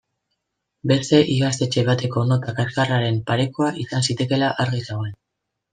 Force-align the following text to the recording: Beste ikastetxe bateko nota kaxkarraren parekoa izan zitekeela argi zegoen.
Beste 0.91 1.19
ikastetxe 1.33 1.83
bateko 1.91 2.25
nota 2.31 2.57
kaxkarraren 2.61 3.21
parekoa 3.31 3.73
izan 3.87 4.11
zitekeela 4.11 4.53
argi 4.67 4.85
zegoen. 4.89 5.19